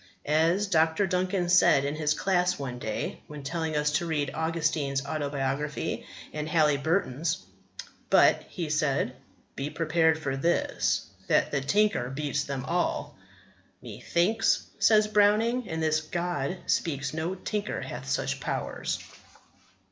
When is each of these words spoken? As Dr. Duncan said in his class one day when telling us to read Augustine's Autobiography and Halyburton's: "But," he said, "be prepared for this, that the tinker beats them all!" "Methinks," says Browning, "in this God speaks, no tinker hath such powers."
As 0.25 0.65
Dr. 0.65 1.05
Duncan 1.05 1.47
said 1.47 1.85
in 1.85 1.93
his 1.95 2.15
class 2.15 2.57
one 2.57 2.79
day 2.79 3.21
when 3.27 3.43
telling 3.43 3.77
us 3.77 3.91
to 3.91 4.07
read 4.07 4.31
Augustine's 4.33 5.05
Autobiography 5.05 6.07
and 6.33 6.49
Halyburton's: 6.49 7.43
"But," 8.09 8.41
he 8.49 8.67
said, 8.71 9.15
"be 9.55 9.69
prepared 9.69 10.17
for 10.17 10.35
this, 10.35 11.05
that 11.27 11.51
the 11.51 11.61
tinker 11.61 12.09
beats 12.09 12.45
them 12.45 12.65
all!" 12.65 13.15
"Methinks," 13.83 14.63
says 14.79 15.07
Browning, 15.07 15.67
"in 15.67 15.81
this 15.81 16.01
God 16.01 16.57
speaks, 16.65 17.13
no 17.13 17.35
tinker 17.35 17.81
hath 17.81 18.09
such 18.09 18.39
powers." 18.39 18.97